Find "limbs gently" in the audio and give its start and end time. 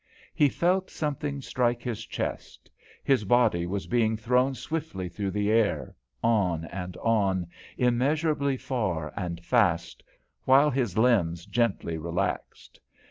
10.97-11.99